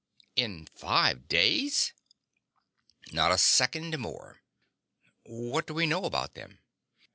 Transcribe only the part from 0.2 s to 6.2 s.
"In five days?" "Not a second more." "What do we know